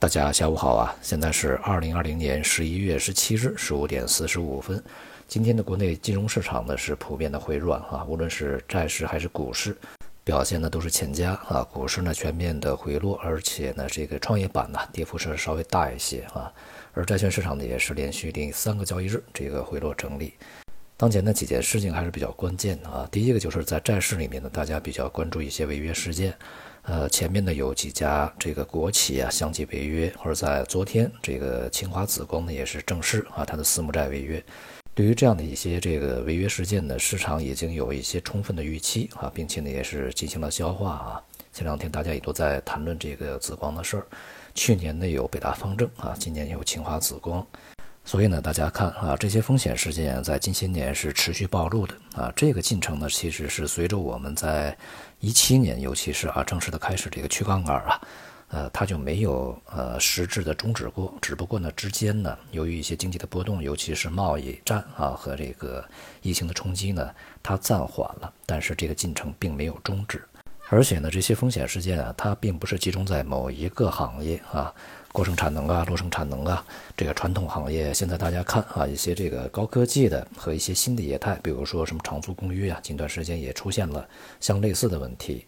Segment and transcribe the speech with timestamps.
[0.00, 0.96] 大家下午好啊！
[1.02, 4.82] 现在是二零二零年十一月十七日十五点四十五分。
[5.28, 9.76] 今天的国内金融市场呢是普遍的回软啊，无论是债市还是股市，
[10.24, 11.62] 表现呢都是欠佳啊。
[11.70, 16.50] 股市呢全面的回落，而且呢这个创业板呢跌幅是稍微大一些啊。
[16.94, 20.32] 而债券市场呢也是连续第三个交易日这个回落整理。
[20.96, 23.06] 当前呢几件事情还是比较关键的啊。
[23.12, 26.34] 第一个就是在债市里面呢，大家比较关注一些违约事件。
[26.82, 34.42] 呃，前面呢有几家这个国企啊相继违约，或者在昨天这个清华紫光呢也是正式啊它的私募债违约。
[34.94, 41.22] 对于这样的一些这个违约事件呢，市场已经有一些充分的预期啊，并且呢也是进行了消化啊。
[41.52, 44.06] 前两天大家也都在谈论这个紫光的事儿，
[44.54, 47.46] 去年呢有北大方正啊，今年有清华紫光。
[48.04, 52.32] 所以呢，大家看啊，这些风险事件在近些年是持续暴露的啊。
[52.34, 54.76] 这个进程呢，其实是随着我们在
[55.20, 58.00] 一七年，尤其是啊正式的开始这个去杠杆啊，
[58.48, 61.14] 呃，它就没有呃实质的终止过。
[61.20, 65.84] 只不过呢，之间呢，由于一些经济的波动，尤其是贸易战啊和这个
[66.22, 68.32] 疫情的冲击呢，它暂缓了。
[68.44, 70.20] 但是这个进程并没有终止。
[70.72, 74.72] 而且呢，这些风险事件啊，它并不是集中在某一个行业啊。
[75.12, 76.64] 过剩产能啊，落生产能啊，
[76.96, 85.44] 这个传统行业现在大家看啊，一些这个高科技的和一些新的业态，比如说什么长租公寓啊，近段时间也出现了相类似的问题。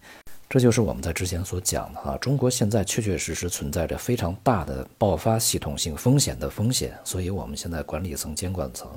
[0.48, 8.90] 这就是我们在之前所讲的啊，中国现在确确实实存在着非常大的爆发系统性风险的风险，所以我们现在管理层、监管层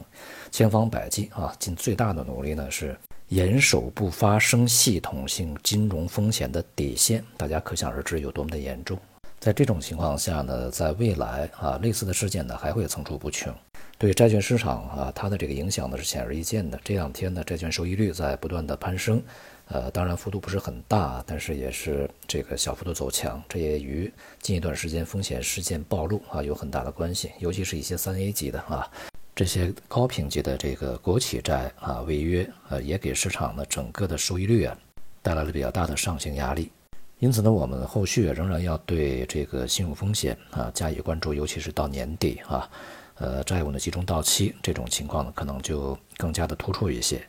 [0.50, 2.98] 千方百计啊，尽最大的努力呢，是
[3.30, 7.23] 严守不发生系统性金融风险的底线。
[7.38, 8.98] 大家可想而知有多么的严重。
[9.40, 13.54] 在这种情况下呢，在未来啊，类似的事件呢还会层出不穷，
[13.98, 16.80] 对债券市场啊，它的这个影响呢是显而易见的。
[16.84, 19.22] 这两天呢，债券收益率在不断的攀升，
[19.67, 27.32] 呃，当然幅度不是很大，但是也是这个小幅度走强，这也与近一段时间风险事件暴露啊有很大的关系。
[27.38, 28.89] 尤其是一些三 A 级的啊，
[29.36, 34.77] 这些高评级的这个国企债啊违约，呃，也给市场的整个的收益率啊
[35.21, 36.71] 带来了比较大的上行压力。
[37.20, 42.70] 因此呢，我们后续仍然要对这个信用风险啊加以关注，尤其是到年底啊，
[43.15, 47.21] 呃，债务呢集中到期这种情况呢，可能就更加的突出一些。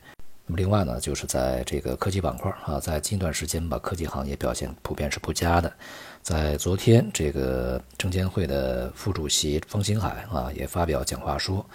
[0.45, 5.73] 那么另外呢，就是在这个科技板块啊，在近段时间吧，科技行业表现普遍是不佳的。
[6.21, 11.65] 在昨天，这个证监会的副主席方星海啊也发表讲话说，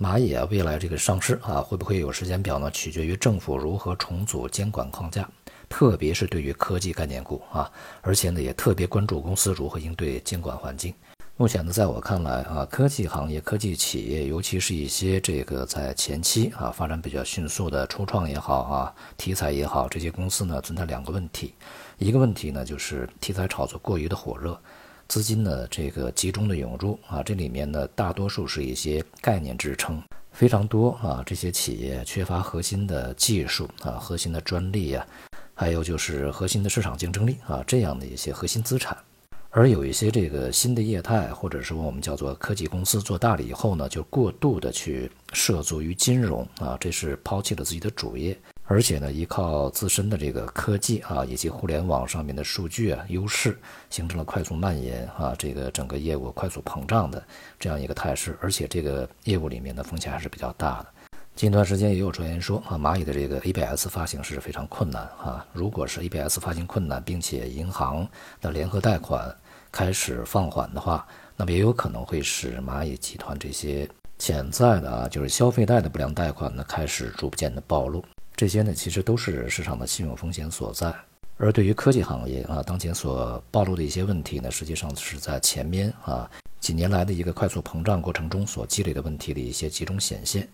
[0.00, 2.70] 蚂蚁啊未来这个上市啊会不会有时间表呢？
[2.70, 5.28] 取决于政府如何重组监管框架。
[5.68, 7.70] 特别是对于科技概念股啊，
[8.00, 10.94] 而且呢也特别关注公司如何应对监管环境。
[11.36, 21.54] 目前呢，在我看来啊，科技行业、科技企业，尤其是一些这个在前期啊发展比较迅速的初创也好啊，题材也好，这些公司呢存在两个问题。
[21.98, 24.58] 一个问题呢就是题材炒作过于的火热，
[25.08, 30.02] 资金的这个集中的涌入啊，这里面呢大多数是一些概念支撑，
[30.32, 35.06] 非常多啊，这些企业缺乏核心的技术啊，核心的专利呀。
[35.54, 38.96] 还有就是核心的市场竞争力啊，这样的一些核心资产，
[39.50, 48.38] 而有一些这个新的业态，或者说我们叫做科技公司做大了以后呢，就过度的去涉足于金融啊，这是抛弃了自己的主业，
[48.70, 53.58] 而且呢，依靠自身的这个科技啊，以及互联网上面的数据啊优势，
[53.88, 57.24] 形成了快速蔓延啊，这个整个业务快速膨胀的
[57.58, 60.86] 这样一个态势，而且这个业务里面的风险还是比较大的。
[61.34, 65.46] 近段时间也有传言说啊，蚂蚁的这个 ABS 发行是非常困难啊。
[65.54, 68.06] 如果是 ABS 发行困难，并且银行
[68.42, 69.34] 的联合贷款
[69.72, 78.04] 开始放缓的话，那么也有可能会使蚂蚁集团这些潜在的啊，就是消费贷的不良贷款呢开始逐渐的暴露。
[78.38, 80.94] 这些呢，其实都是市场的信用风险所在。
[81.38, 90.48] 而对于科技行业啊，当前所暴露的一些问题呢，实际上是在前面啊几年来的一个快速膨胀过程中所积累的问题的一些集中显现。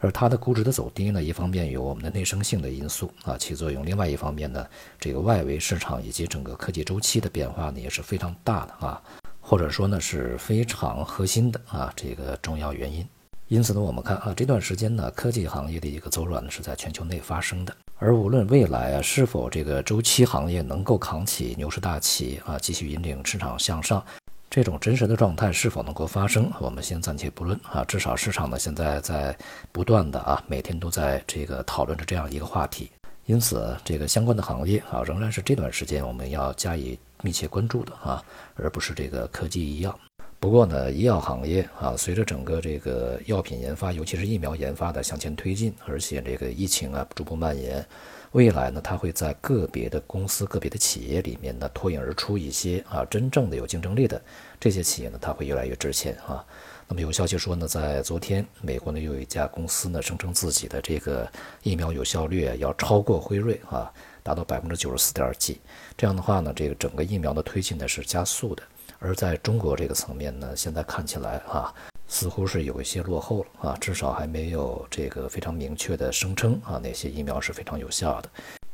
[0.00, 4.66] 而它的估值的走低呢，一方面有我们的内生性的因素啊起作用，另外一方面呢，
[4.98, 9.02] 这个外围市场以及整个科技周期的变化呢也是非常大的啊，
[9.40, 13.08] 或者说呢是非常核心的啊这个重要原因。
[13.50, 17.76] 因此呢，我们看啊这段时间呢，科技行业的一个走软呢是在全球内发生的。
[17.98, 24.00] 而无论未来啊是否这个周期行业能够扛起牛市大旗啊，继续引领市场向上。
[24.48, 27.84] 这种真实的状态是否能够发生，我们先暂且不论啊。
[27.84, 29.36] 至少市场呢现在在
[29.72, 32.88] 不断的啊，每天都在这个讨论着这样一个话题。
[33.26, 38.22] 因此，这个相关的行业啊，仍然是这段时间我们要加以密切关注的啊，
[38.54, 39.98] 而不是这个科技医药。
[40.40, 47.86] 不过呢，医药行业啊，随着整个这个药品研发，尤其是疫苗研发的向前推进，而且这个疫情啊逐步蔓延，
[48.32, 54.20] 未来呢，它会在个别的公司、个别的企业里面呢脱颖而出一些啊，真正的有竞争力的
[54.58, 56.42] 这些企业呢，它会越来越值钱啊。
[56.88, 61.30] 那么有消息说呢，在昨天，美国呢又有一家公司呢声称自己的这个
[61.62, 65.60] 疫苗有效率要超过辉瑞啊，达到百分之九十四点几。
[65.98, 68.62] 这样的话呢，这个整个疫苗的推进呢是加速的。
[69.00, 71.74] 而在中国这个层面呢，现在看起来啊，
[72.06, 78.30] 似乎是有一些落后了啊，至少还没有这个非常明确的声称啊，哪些疫苗是非常有效的，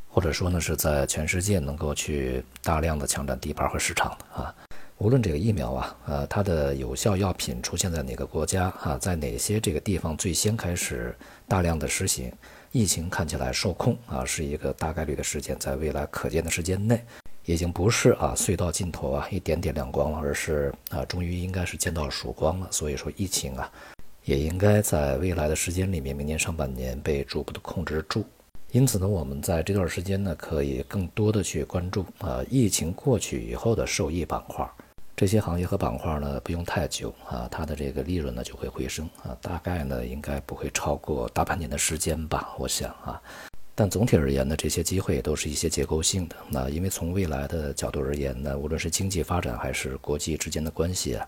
[0.09, 4.53] 或者说呢是在全世界能够去大量的抢占地盘和市场的啊。
[4.97, 11.15] 无论这个疫苗啊，呃，它的有效药品出现在哪个国家啊，在哪些这个地方最先开始
[11.47, 12.33] 大量的实行，
[12.73, 17.01] 疫情看起来受控啊，是一个大概率的事件，在未来可见的时间内。
[17.47, 22.67] 已经不是啊隧道尽头啊一点点亮光了，而是啊终于应该是见到曙光了。
[22.69, 23.71] 所以说疫情啊
[24.25, 28.25] 也应该在未来的时间里面，明年上半年被逐步的控制住。
[28.71, 34.69] 因此呢，我们在这段时间呢可以更多的去关注啊疫情过去以后的受益板块，
[35.15, 43.21] 这些行业和板块呢不用太久啊，它的这个利润呢就会回升啊，大概呢应该不会超过大半年的时间吧，我想啊。
[43.79, 46.35] 但总体而言呢，这些机会都是一些结构性的。
[46.49, 51.27] 那因为从未来的角度而言呢，无论是经济发展还是国际之间的关系啊，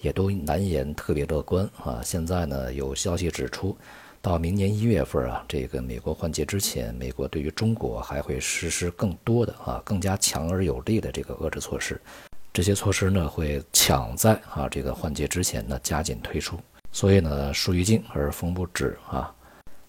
[0.00, 2.00] 也都难言特别乐观啊。
[2.02, 3.76] 现在呢，有消息指出，
[4.22, 12.00] 到明年一月份啊，这个美国换届之前，美国对于中国还会实施更多的啊，更加强而有力的这个遏制措施。
[12.50, 16.58] 这些措施呢，会抢在啊这个换届之前呢加紧推出。
[16.92, 19.30] 所以呢，树欲静而风不止啊。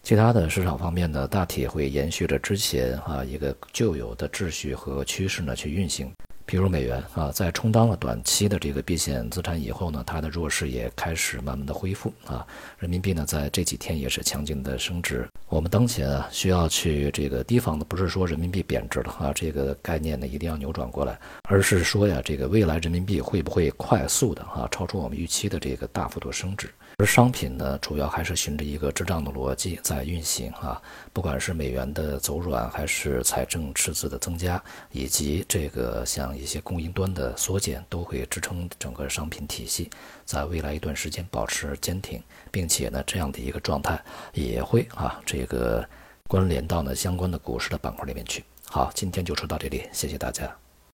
[0.03, 6.11] 其他的市场方面呢，大体会延续着之前啊一个旧有的秩序和趋势呢去运行。
[6.45, 12.45] 比如美元啊，在充当了短期的这个避险资产以后呢，它的弱势也开始慢慢的恢复啊。
[12.77, 15.27] 人民币呢，在这几天也是强劲的升值。
[15.47, 26.69] 我们当前啊，需要去这个提防的不是说人民币贬值了啊，这个概念呢一定要扭转过来，而是说呀，这个未来人民币会不会快速的啊超出我们预期的这个大幅度升值？
[26.97, 30.79] 而商品呢，主要还是循着一个滞胀的逻辑在运行啊，
[31.13, 34.61] 不管是美元的走软，还是财政赤字的增加，
[34.91, 39.89] 以及这个像一些供应端的缩减，都会支撑整个商品体系
[40.25, 44.01] 在未来一段时间保持坚挺，并且呢，这样的一个状态
[44.33, 45.87] 也会啊，这个
[46.27, 48.43] 关联到呢相关的股市的板块里面去。
[48.65, 50.60] 好，今天就说到这里，谢谢大家。